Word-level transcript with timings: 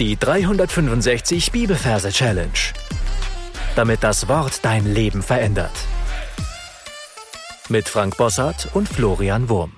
Die 0.00 0.16
365 0.16 1.52
Bibelverse 1.52 2.10
Challenge. 2.10 2.50
Damit 3.76 4.02
das 4.02 4.26
Wort 4.26 4.64
dein 4.64 4.92
Leben 4.92 5.22
verändert. 5.22 5.70
Mit 7.68 7.88
Frank 7.88 8.16
Bossart 8.16 8.74
und 8.74 8.88
Florian 8.88 9.48
Wurm. 9.48 9.76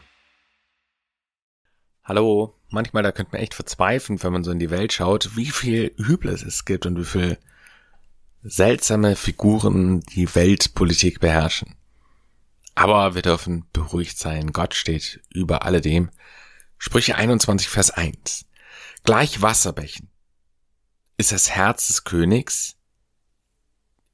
Hallo, 2.03 2.55
manchmal 2.71 3.03
da 3.03 3.13
könnte 3.13 3.33
man 3.33 3.43
echt 3.43 3.53
verzweifeln, 3.53 4.23
wenn 4.23 4.33
man 4.33 4.43
so 4.43 4.51
in 4.53 4.59
die 4.59 4.71
Welt 4.71 4.95
schaut, 4.95 5.37
wie 5.37 5.51
viel 5.51 5.93
Übles 5.99 6.43
es 6.43 6.65
gibt 6.65 6.87
und 6.87 6.99
wie 6.99 7.05
viel 7.05 7.39
seltsame 8.43 9.17
Figuren 9.17 10.01
die 10.01 10.35
Weltpolitik 10.35 11.21
beherrschen. 11.21 11.75
Aber 12.75 13.15
wir 13.15 13.21
dürfen 13.21 13.67
beruhigt 13.75 14.19
sein. 14.19 14.55
Gott 14.55 14.73
steht 14.73 15.21
über 15.29 15.67
alledem. 15.67 16.09
Sprüche 16.79 17.17
21, 17.17 17.69
Vers 17.69 17.91
1. 17.91 18.47
Gleich 19.05 19.43
Wasserbächen 19.43 20.11
ist 21.17 21.33
das 21.33 21.51
Herz 21.51 21.87
des 21.89 22.05
Königs 22.05 22.77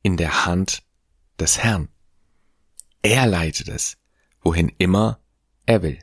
in 0.03 0.17
der 0.17 0.47
Hand 0.47 0.83
des 1.39 1.59
Herrn. 1.59 1.89
Er 3.03 3.27
leitet 3.27 3.69
es, 3.69 3.97
wohin 4.41 4.69
immer 4.79 5.21
er 5.67 5.83
will. 5.83 5.99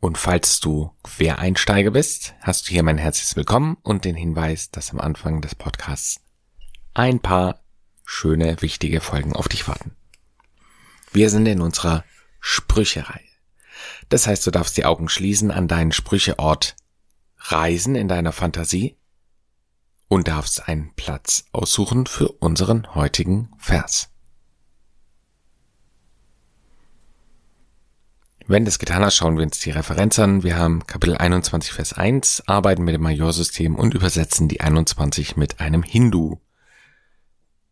Und 0.00 0.18
falls 0.18 0.60
du 0.60 0.92
Quereinsteiger 1.02 1.90
bist, 1.90 2.34
hast 2.40 2.68
du 2.68 2.72
hier 2.72 2.82
mein 2.82 2.98
herzliches 2.98 3.36
Willkommen 3.36 3.76
und 3.82 4.04
den 4.04 4.14
Hinweis, 4.14 4.70
dass 4.70 4.90
am 4.90 5.00
Anfang 5.00 5.40
des 5.40 5.54
Podcasts 5.54 6.20
ein 6.94 7.20
paar 7.20 7.60
schöne, 8.04 8.60
wichtige 8.62 9.00
Folgen 9.00 9.34
auf 9.34 9.48
dich 9.48 9.66
warten. 9.66 9.96
Wir 11.12 11.30
sind 11.30 11.46
in 11.46 11.60
unserer 11.60 12.04
Sprücherei. 12.40 13.20
Das 14.08 14.26
heißt, 14.26 14.46
du 14.46 14.50
darfst 14.50 14.76
die 14.76 14.84
Augen 14.84 15.08
schließen, 15.08 15.50
an 15.50 15.68
deinen 15.68 15.92
Sprücheort 15.92 16.76
reisen 17.38 17.94
in 17.94 18.08
deiner 18.08 18.32
Fantasie 18.32 18.96
und 20.08 20.28
darfst 20.28 20.68
einen 20.68 20.94
Platz 20.94 21.44
aussuchen 21.52 22.06
für 22.06 22.28
unseren 22.28 22.94
heutigen 22.94 23.50
Vers. 23.58 24.10
Wenn 28.48 28.64
das 28.64 28.78
getan 28.78 29.04
hast, 29.04 29.16
schauen 29.16 29.36
wir 29.36 29.42
uns 29.42 29.58
die 29.58 29.72
Referenz 29.72 30.20
an. 30.20 30.44
Wir 30.44 30.56
haben 30.56 30.86
Kapitel 30.86 31.16
21, 31.16 31.72
Vers 31.72 31.92
1, 31.94 32.44
arbeiten 32.46 32.84
mit 32.84 32.94
dem 32.94 33.02
Majorsystem 33.02 33.74
und 33.74 33.92
übersetzen 33.92 34.46
die 34.46 34.60
21 34.60 35.36
mit 35.36 35.58
einem 35.58 35.82
Hindu. 35.82 36.38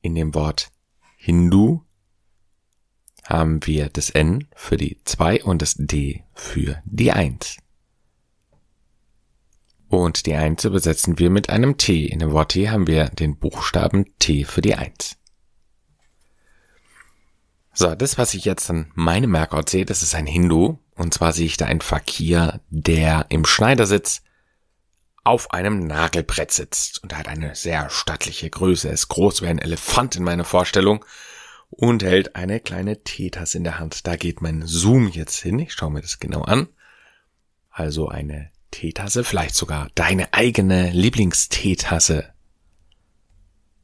In 0.00 0.16
dem 0.16 0.34
Wort 0.34 0.72
Hindu 1.16 1.82
haben 3.26 3.66
wir 3.66 3.88
das 3.88 4.10
N 4.10 4.46
für 4.54 4.76
die 4.76 5.00
2 5.04 5.44
und 5.44 5.62
das 5.62 5.74
D 5.78 6.24
für 6.34 6.80
die 6.84 7.12
1. 7.12 7.58
Und 9.88 10.26
die 10.26 10.34
1 10.34 10.64
übersetzen 10.64 11.18
wir 11.18 11.30
mit 11.30 11.50
einem 11.50 11.78
T. 11.78 12.06
In 12.06 12.18
dem 12.18 12.32
Wort 12.32 12.52
T 12.52 12.68
haben 12.68 12.86
wir 12.86 13.06
den 13.10 13.38
Buchstaben 13.38 14.06
T 14.18 14.44
für 14.44 14.60
die 14.60 14.74
1. 14.74 15.16
So, 17.72 17.94
das, 17.94 18.18
was 18.18 18.34
ich 18.34 18.44
jetzt 18.44 18.70
an 18.70 18.90
meinem 18.94 19.30
Merkort 19.30 19.68
sehe, 19.68 19.84
das 19.84 20.02
ist 20.02 20.14
ein 20.14 20.26
Hindu. 20.26 20.78
Und 20.94 21.12
zwar 21.12 21.32
sehe 21.32 21.46
ich 21.46 21.56
da 21.56 21.66
einen 21.66 21.80
Fakir, 21.80 22.60
der 22.70 23.26
im 23.30 23.44
Schneidersitz 23.44 24.22
auf 25.24 25.52
einem 25.52 25.86
Nagelbrett 25.86 26.52
sitzt. 26.52 27.02
Und 27.02 27.12
er 27.12 27.18
hat 27.18 27.28
eine 27.28 27.54
sehr 27.54 27.90
stattliche 27.90 28.48
Größe. 28.48 28.88
Er 28.88 28.94
ist 28.94 29.08
groß 29.08 29.42
wie 29.42 29.48
ein 29.48 29.58
Elefant 29.58 30.14
in 30.14 30.22
meiner 30.22 30.44
Vorstellung 30.44 31.04
und 31.76 32.02
hält 32.02 32.36
eine 32.36 32.60
kleine 32.60 33.02
Teetasse 33.02 33.58
in 33.58 33.64
der 33.64 33.78
Hand. 33.78 34.06
Da 34.06 34.16
geht 34.16 34.40
mein 34.40 34.62
Zoom 34.64 35.08
jetzt 35.08 35.40
hin. 35.40 35.58
Ich 35.58 35.72
schaue 35.72 35.90
mir 35.90 36.00
das 36.00 36.20
genau 36.20 36.42
an. 36.42 36.68
Also 37.68 38.08
eine 38.08 38.50
Teetasse, 38.70 39.24
vielleicht 39.24 39.54
sogar 39.54 39.88
deine 39.94 40.32
eigene 40.32 40.90
Lieblingsteetasse. 40.90 42.32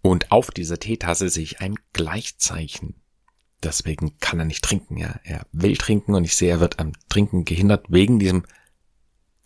Und 0.02 0.30
auf 0.30 0.50
dieser 0.50 0.78
Teetasse 0.78 1.28
sehe 1.28 1.42
ich 1.42 1.60
ein 1.60 1.74
Gleichzeichen. 1.92 2.94
Deswegen 3.62 4.18
kann 4.20 4.38
er 4.38 4.46
nicht 4.46 4.64
trinken, 4.64 4.96
ja. 4.96 5.20
Er 5.24 5.46
will 5.52 5.76
trinken 5.76 6.14
und 6.14 6.24
ich 6.24 6.36
sehe, 6.36 6.50
er 6.50 6.60
wird 6.60 6.78
am 6.78 6.92
Trinken 7.08 7.44
gehindert 7.44 7.86
wegen 7.88 8.18
diesem 8.18 8.44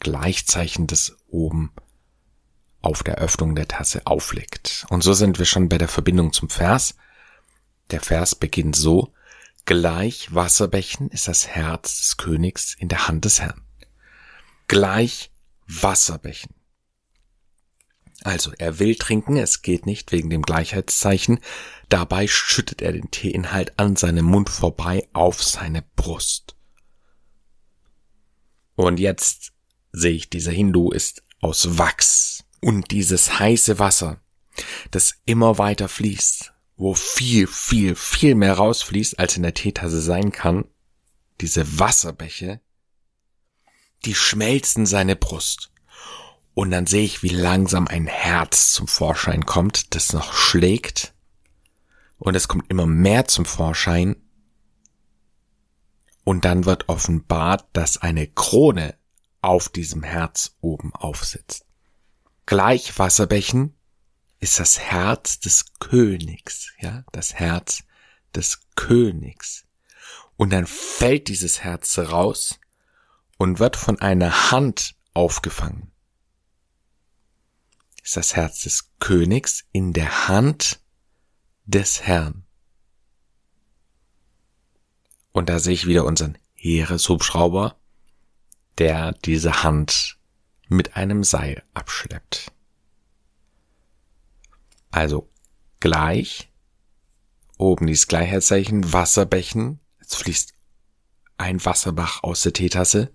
Gleichzeichen, 0.01 0.87
das 0.87 1.17
oben 1.29 1.73
auf 2.83 3.03
der 3.03 3.17
Öffnung 3.17 3.55
der 3.55 3.67
Tasse 3.67 4.03
aufliegt. 4.07 4.87
Und 4.91 5.03
so 5.03 5.15
sind 5.15 5.39
wir 5.39 5.47
schon 5.47 5.71
bei 5.71 5.79
der 5.79 5.89
Verbindung 5.89 6.33
zum 6.33 6.51
Vers. 6.51 6.95
Der 7.91 8.01
Vers 8.01 8.35
beginnt 8.35 8.77
so, 8.77 9.13
gleich 9.65 10.35
Wasserbächen 10.35 11.11
ist 11.11 11.29
das 11.29 11.49
Herz 11.49 11.99
des 11.99 12.17
Königs 12.17 12.75
in 12.79 12.89
der 12.89 13.09
Hand 13.09 13.25
des 13.25 13.41
Herrn. 13.41 13.63
Gleich 14.69 15.31
Wasserbächen. 15.67 16.55
Also, 18.23 18.53
er 18.59 18.79
will 18.79 18.95
trinken, 18.95 19.37
es 19.37 19.61
geht 19.61 19.85
nicht 19.85 20.11
wegen 20.11 20.31
dem 20.31 20.43
Gleichheitszeichen. 20.43 21.41
Dabei 21.91 22.27
schüttet 22.27 22.81
er 22.81 22.93
den 22.93 23.11
Teeinhalt 23.11 23.79
an 23.79 23.97
seinem 23.97 24.25
Mund 24.25 24.49
vorbei 24.49 25.07
auf 25.13 25.43
seine 25.43 25.83
Brust. 25.95 26.57
Und 28.77 28.99
jetzt 28.99 29.53
sehe 29.93 30.13
ich, 30.13 30.31
dieser 30.31 30.53
Hindu 30.53 30.91
ist 30.91 31.23
aus 31.41 31.77
Wachs. 31.79 32.45
Und 32.61 32.91
dieses 32.93 33.39
heiße 33.39 33.79
Wasser, 33.79 34.23
das 34.91 35.21
immer 35.27 35.59
weiter 35.59 35.89
fließt, 35.89 36.54
wo 36.77 36.95
viel, 36.95 37.47
viel, 37.47 37.95
viel 37.95 38.35
mehr 38.35 38.55
rausfließt, 38.55 39.19
als 39.19 39.37
in 39.37 39.43
der 39.43 39.55
Teetasse 39.55 40.01
sein 40.01 40.33
kann, 40.33 40.65
diese 41.41 41.79
Wasserbäche, 41.79 42.61
die 44.05 44.15
schmelzen 44.15 44.87
seine 44.87 45.17
Brust. 45.17 45.71
Und 46.55 46.71
dann 46.71 46.87
sehe 46.87 47.05
ich, 47.05 47.23
wie 47.23 47.29
langsam 47.29 47.89
ein 47.89 48.07
Herz 48.07 48.73
zum 48.73 48.87
Vorschein 48.87 49.45
kommt, 49.45 49.95
das 49.95 50.13
noch 50.13 50.33
schlägt. 50.33 51.15
Und 52.19 52.37
es 52.37 52.49
kommt 52.49 52.71
immer 52.71 52.87
mehr 52.87 53.27
zum 53.27 53.45
Vorschein. 53.45 54.17
Und 56.23 56.45
dann 56.45 56.65
wird 56.65 56.89
offenbart, 56.89 57.67
dass 57.73 57.99
eine 57.99 58.27
Krone 58.27 58.97
auf 59.41 59.69
diesem 59.69 60.03
Herz 60.03 60.57
oben 60.61 60.95
aufsitzt. 60.95 61.67
Gleich 62.47 62.99
Wasserbächen 62.99 63.75
ist 64.45 64.61
das 64.61 64.79
Herz 64.79 65.41
des 65.41 65.65
Königs, 65.79 66.71
ja, 66.79 67.03
das 67.13 67.33
Herz 67.33 67.83
des 68.35 68.61
Königs. 68.77 69.65
Und 70.37 70.53
dann 70.53 70.67
fällt 70.67 71.29
dieses 71.29 71.65
Herz 71.65 71.99
raus 71.99 72.61
und 73.39 73.59
wird 73.59 73.75
von 73.75 73.99
einer 74.03 74.51
Hand 74.51 74.97
aufgefangen. 75.15 75.93
Ist 78.03 78.19
das 78.19 78.37
Herz 78.37 78.61
des 78.61 78.91
Königs 78.99 79.65
in 79.73 79.95
der 79.95 80.29
Hand 80.29 80.79
des 81.65 82.03
Herrn. 82.03 82.45
Und 85.33 85.49
da 85.49 85.59
sehe 85.59 85.73
ich 85.73 85.87
wieder 85.87 86.05
unseren 86.05 86.37
Heereshubschrauber, 86.53 87.79
der 88.77 89.13
diese 89.13 89.63
Hand 89.63 90.19
mit 90.69 90.97
einem 90.97 91.25
Seil 91.25 91.63
abschleppt. 91.73 92.54
Also 94.95 95.29
gleich, 95.81 96.53
oben 97.59 97.89
dieses 97.89 98.07
Gleichheitszeichen, 98.07 98.93
Wasserbächen, 98.93 99.81
jetzt 100.01 100.15
fließt 100.15 100.55
ein 101.37 101.65
Wasserbach 101.65 102.23
aus 102.23 102.43
der 102.43 102.53
Teetasse, 102.53 103.13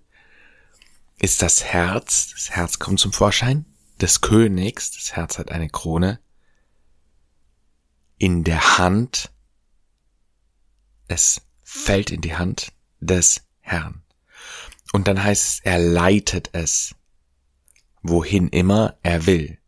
ist 1.16 1.40
das 1.40 1.64
Herz, 1.64 2.32
das 2.34 2.50
Herz 2.50 2.80
kommt 2.80 3.00
zum 3.00 3.14
Vorschein, 3.14 3.64
des 3.98 4.20
Königs, 4.20 4.90
das 4.90 5.16
Herz 5.16 5.38
hat 5.38 5.50
eine 5.52 5.70
Krone, 5.70 6.20
in 8.18 8.44
der 8.44 8.76
Hand, 8.76 9.32
es 11.08 11.40
fällt 11.62 12.10
in 12.10 12.20
die 12.20 12.36
Hand 12.36 12.74
des 13.00 13.40
Herrn. 13.60 14.02
Und 14.92 15.08
dann 15.08 15.24
heißt 15.24 15.46
es, 15.46 15.60
er 15.60 15.78
leitet 15.78 16.50
es, 16.52 16.94
wohin 18.02 18.50
immer 18.50 18.98
er 19.02 19.24
will. 19.24 19.59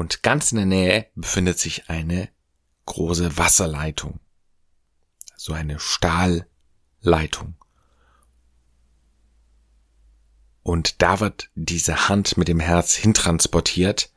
Und 0.00 0.22
ganz 0.22 0.50
in 0.50 0.56
der 0.56 0.64
Nähe 0.64 1.06
befindet 1.14 1.58
sich 1.58 1.90
eine 1.90 2.30
große 2.86 3.36
Wasserleitung. 3.36 4.18
So 5.36 5.52
eine 5.52 5.78
Stahlleitung. 5.78 7.54
Und 10.62 11.02
da 11.02 11.20
wird 11.20 11.50
diese 11.54 12.08
Hand 12.08 12.38
mit 12.38 12.48
dem 12.48 12.60
Herz 12.60 12.94
hintransportiert, 12.94 14.10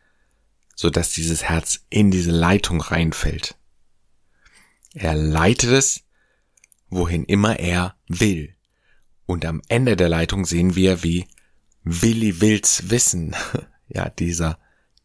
so 0.73 0.89
dass 0.89 1.11
dieses 1.11 1.43
Herz 1.43 1.81
in 1.89 2.11
diese 2.11 2.31
Leitung 2.31 2.79
reinfällt. 2.79 3.57
Er 4.93 5.15
leitet 5.15 5.71
es, 5.71 6.05
wohin 6.87 7.25
immer 7.25 7.59
er 7.59 7.97
will. 8.07 8.55
Und 9.25 9.43
am 9.43 9.61
Ende 9.67 9.97
der 9.97 10.07
Leitung 10.07 10.45
sehen 10.45 10.75
wir, 10.75 11.03
wie 11.03 11.27
Willi 11.83 12.39
Wills 12.39 12.89
Wissen, 12.89 13.35
ja, 13.89 14.07
dieser 14.07 14.62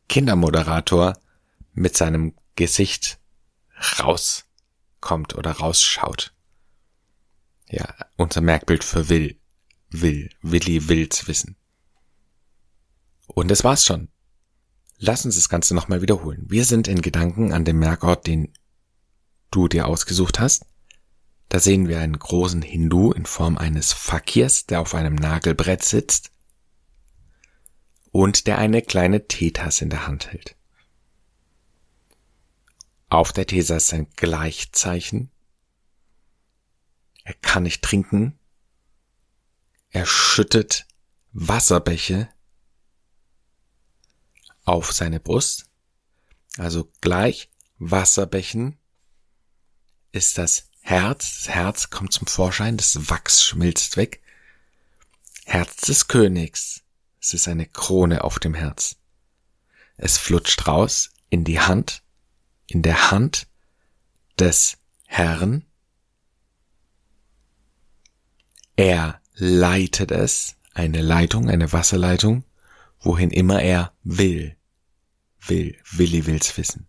Kindermoderator 0.08 1.14
mit 1.74 1.96
seinem 1.96 2.34
Gesicht 2.56 3.18
rauskommt 4.00 5.34
oder 5.34 5.52
rausschaut. 5.52 6.34
Ja, 7.68 7.94
unser 8.16 8.40
Merkbild 8.40 8.82
für 8.82 9.08
will, 9.08 9.38
will, 9.90 10.30
Willi 10.42 10.88
will's 10.88 11.28
wissen. 11.28 11.56
Und 13.26 13.48
das 13.48 13.62
war's 13.62 13.84
schon. 13.84 14.08
Lass 14.96 15.24
uns 15.24 15.36
das 15.36 15.48
Ganze 15.48 15.74
nochmal 15.74 16.02
wiederholen. 16.02 16.44
Wir 16.48 16.64
sind 16.64 16.88
in 16.88 17.02
Gedanken 17.02 17.52
an 17.52 17.64
dem 17.64 17.78
Merkort, 17.78 18.26
den 18.26 18.52
du 19.50 19.68
dir 19.68 19.86
ausgesucht 19.86 20.40
hast. 20.40 20.66
Da 21.48 21.60
sehen 21.60 21.88
wir 21.88 22.00
einen 22.00 22.18
großen 22.18 22.62
Hindu 22.62 23.12
in 23.12 23.26
Form 23.26 23.56
eines 23.56 23.92
Fakirs, 23.92 24.66
der 24.66 24.80
auf 24.80 24.94
einem 24.94 25.14
Nagelbrett 25.14 25.84
sitzt 25.84 26.32
und 28.10 28.46
der 28.46 28.58
eine 28.58 28.82
kleine 28.82 29.26
Teetasse 29.26 29.84
in 29.84 29.90
der 29.90 30.06
Hand 30.06 30.32
hält. 30.32 30.56
Auf 33.10 33.32
der 33.32 33.46
Tesa 33.46 33.76
ist 33.76 33.92
ein 33.94 34.08
Gleichzeichen. 34.16 35.30
Er 37.24 37.34
kann 37.34 37.62
nicht 37.62 37.82
trinken. 37.82 38.38
Er 39.90 40.06
schüttet 40.06 40.86
Wasserbäche 41.32 42.28
auf 44.64 44.92
seine 44.92 45.20
Brust. 45.20 45.66
Also 46.58 46.90
gleich 47.00 47.50
Wasserbächen 47.78 48.78
ist 50.12 50.36
das 50.36 50.68
Herz. 50.80 51.44
Das 51.44 51.54
Herz 51.54 51.90
kommt 51.90 52.12
zum 52.12 52.26
Vorschein, 52.26 52.76
das 52.76 53.08
Wachs 53.08 53.42
schmilzt 53.42 53.96
weg. 53.96 54.22
Herz 55.46 55.76
des 55.76 56.08
Königs. 56.08 56.82
Es 57.20 57.34
ist 57.34 57.48
eine 57.48 57.66
Krone 57.66 58.24
auf 58.24 58.38
dem 58.38 58.54
Herz. 58.54 58.96
Es 59.96 60.18
flutscht 60.18 60.66
raus 60.66 61.10
in 61.30 61.44
die 61.44 61.60
Hand, 61.60 62.02
in 62.66 62.82
der 62.82 63.10
Hand 63.10 63.48
des 64.38 64.78
Herrn. 65.06 65.64
Er 68.76 69.20
leitet 69.34 70.12
es, 70.12 70.56
eine 70.74 71.02
Leitung, 71.02 71.50
eine 71.50 71.72
Wasserleitung, 71.72 72.44
wohin 73.00 73.30
immer 73.30 73.60
er 73.60 73.92
will 74.04 74.58
will, 75.48 75.76
Willi 75.90 76.26
will's 76.26 76.56
wissen. 76.56 76.86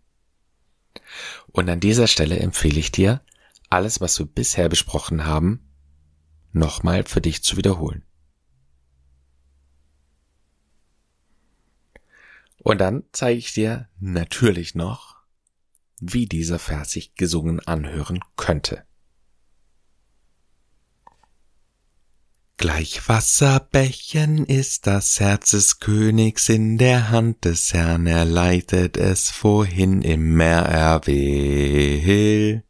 Und 1.47 1.69
an 1.69 1.79
dieser 1.79 2.07
Stelle 2.07 2.39
empfehle 2.39 2.79
ich 2.79 2.91
dir, 2.91 3.21
alles, 3.69 4.01
was 4.01 4.17
wir 4.19 4.25
bisher 4.25 4.69
besprochen 4.69 5.25
haben, 5.25 5.71
nochmal 6.51 7.03
für 7.05 7.21
dich 7.21 7.43
zu 7.43 7.57
wiederholen. 7.57 8.03
Und 12.61 12.79
dann 12.79 13.03
zeige 13.11 13.39
ich 13.39 13.53
dir 13.53 13.87
natürlich 13.99 14.75
noch, 14.75 15.17
wie 15.99 16.25
dieser 16.25 16.59
Vers 16.59 16.91
sich 16.91 17.15
gesungen 17.15 17.59
anhören 17.59 18.19
könnte. 18.35 18.85
Gleich 22.57 23.07
Wasserbächen 23.07 24.45
ist 24.45 24.85
das 24.85 25.21
Herz 25.21 25.51
des 25.51 25.79
Königs 25.79 26.49
in 26.49 26.77
der 26.77 27.09
Hand 27.09 27.45
des 27.45 27.73
Herrn, 27.73 28.05
er 28.05 28.25
leitet 28.25 28.97
es 28.97 29.31
vorhin 29.31 30.01
im 30.01 30.35
Meer 30.35 30.63
er 30.63 31.07
will. 31.07 32.65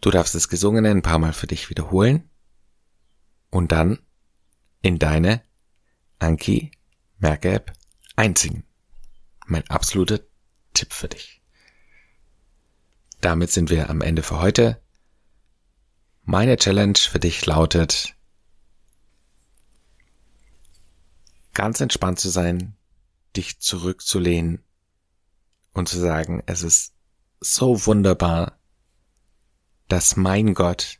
Du 0.00 0.12
darfst 0.12 0.36
das 0.36 0.48
Gesungene 0.48 0.90
ein 0.90 1.02
paar 1.02 1.18
Mal 1.18 1.32
für 1.32 1.48
dich 1.48 1.68
wiederholen 1.68 2.30
und 3.50 3.72
dann 3.72 3.98
in 4.80 5.00
deine 5.00 5.42
Anki 6.20 6.70
Merk-App 7.24 7.72
einsingen. 8.16 8.64
Mein 9.46 9.66
absoluter 9.70 10.20
Tipp 10.74 10.92
für 10.92 11.08
dich. 11.08 11.40
Damit 13.22 13.50
sind 13.50 13.70
wir 13.70 13.88
am 13.88 14.02
Ende 14.02 14.22
für 14.22 14.40
heute. 14.40 14.78
Meine 16.24 16.58
Challenge 16.58 16.98
für 16.98 17.18
dich 17.18 17.46
lautet, 17.46 18.14
ganz 21.54 21.80
entspannt 21.80 22.20
zu 22.20 22.28
sein, 22.28 22.76
dich 23.34 23.58
zurückzulehnen 23.58 24.62
und 25.72 25.88
zu 25.88 25.98
sagen, 25.98 26.42
es 26.44 26.62
ist 26.62 26.92
so 27.40 27.86
wunderbar, 27.86 28.58
dass 29.88 30.16
mein 30.16 30.52
Gott 30.52 30.98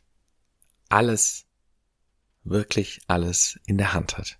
alles, 0.89 1.45
wirklich 2.43 3.01
alles 3.05 3.59
in 3.67 3.77
der 3.77 3.93
Hand 3.93 4.17
hat. 4.17 4.39